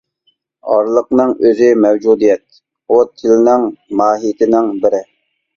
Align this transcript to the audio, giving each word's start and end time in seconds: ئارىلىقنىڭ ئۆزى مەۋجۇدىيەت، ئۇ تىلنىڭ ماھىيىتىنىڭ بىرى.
ئارىلىقنىڭ 0.75 1.33
ئۆزى 1.49 1.67
مەۋجۇدىيەت، 1.83 2.43
ئۇ 2.89 2.97
تىلنىڭ 3.21 3.69
ماھىيىتىنىڭ 4.01 4.73
بىرى. 4.87 5.05